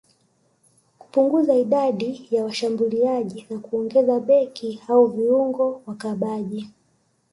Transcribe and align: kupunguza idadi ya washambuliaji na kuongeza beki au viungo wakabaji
kupunguza 0.99 1.55
idadi 1.55 2.27
ya 2.31 2.43
washambuliaji 2.43 3.45
na 3.49 3.59
kuongeza 3.59 4.19
beki 4.19 4.81
au 4.87 5.07
viungo 5.07 5.81
wakabaji 5.85 6.69